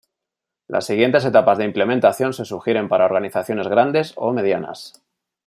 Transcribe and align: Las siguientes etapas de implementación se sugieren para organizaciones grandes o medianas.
Las 0.67 0.87
siguientes 0.87 1.23
etapas 1.25 1.59
de 1.59 1.65
implementación 1.65 2.33
se 2.33 2.43
sugieren 2.43 2.89
para 2.89 3.05
organizaciones 3.05 3.67
grandes 3.67 4.13
o 4.15 4.33
medianas. 4.33 4.99